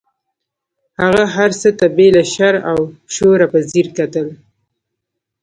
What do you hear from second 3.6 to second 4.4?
ځیر کتل.